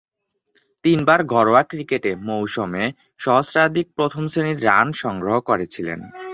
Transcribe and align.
তিনবার 0.85 1.19
ঘরোয়া 1.25 1.63
ক্রিকেটে 1.63 2.11
মৌসুমে 2.27 2.83
সহস্রাধিক 3.19 3.87
প্রথম-শ্রেণীর 3.95 4.59
রান 4.63 4.87
সংগ্রহ 5.01 5.35
করেছিলেন। 5.39 5.99